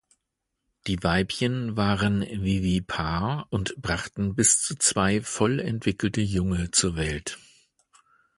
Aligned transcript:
Die 0.87 1.03
Weibchen 1.03 1.77
waren 1.77 2.21
vivipar 2.23 3.45
und 3.51 3.75
brachten 3.79 4.33
bis 4.33 4.59
zu 4.63 4.75
zwei 4.79 5.21
voll 5.21 5.59
entwickelte 5.59 6.21
Junge 6.21 6.71
zur 6.71 6.95
Welt. 6.95 7.37